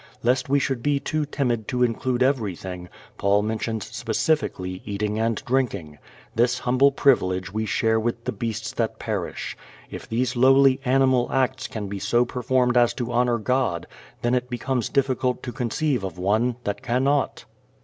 [0.23, 5.99] Lest we should be too timid to include everything, Paul mentions specifically eating and drinking.
[6.33, 9.55] This humble privilege we share with the beasts that perish.
[9.91, 13.85] If these lowly animal acts can be so performed as to honor God,
[14.23, 17.45] then it becomes difficult to conceive of one that cannot.